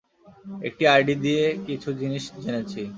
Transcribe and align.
একটা 0.67 0.85
আইডি 0.93 1.15
দিয়ে 1.23 1.43
কিছু 1.65 1.89
জিনিস 1.99 2.23
জেনেছি। 2.43 2.81